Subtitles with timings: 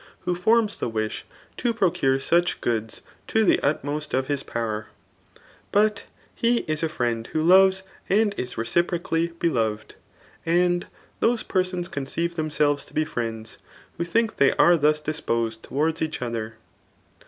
[0.21, 1.25] who forms the wish'
[1.55, 4.87] to psocure soch.good to the iiflpiost of' his power*
[5.71, 9.93] But he is a friend who loves,, and ia tficiprwaiXy beloved;
[10.43, 10.87] and
[11.19, 13.57] those petoons conceive them« selves to be friesidsb
[13.99, 16.53] who thmk they a^e tl^ diBpiosod lewards eatb othen